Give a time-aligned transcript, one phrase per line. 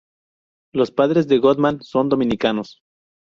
[0.73, 2.81] Los padres de Goodman son dominicanos.